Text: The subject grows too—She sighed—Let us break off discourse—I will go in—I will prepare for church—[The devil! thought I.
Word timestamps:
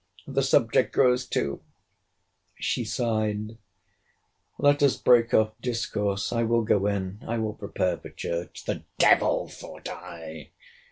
The 0.25 0.41
subject 0.41 0.93
grows 0.95 1.27
too—She 1.27 2.85
sighed—Let 2.85 4.81
us 4.81 4.97
break 4.97 5.31
off 5.31 5.51
discourse—I 5.61 6.41
will 6.41 6.63
go 6.63 6.87
in—I 6.87 7.37
will 7.37 7.53
prepare 7.53 7.97
for 7.99 8.09
church—[The 8.09 8.81
devil! 8.97 9.47
thought 9.47 9.87
I. 9.89 10.49